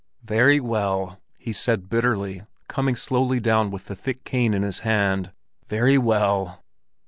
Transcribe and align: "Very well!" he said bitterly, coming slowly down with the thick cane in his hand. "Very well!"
"Very 0.25 0.59
well!" 0.59 1.19
he 1.37 1.53
said 1.53 1.87
bitterly, 1.87 2.41
coming 2.67 2.95
slowly 2.95 3.39
down 3.39 3.69
with 3.69 3.85
the 3.85 3.95
thick 3.95 4.23
cane 4.23 4.55
in 4.55 4.63
his 4.63 4.79
hand. 4.79 5.31
"Very 5.69 5.99
well!" 5.99 6.63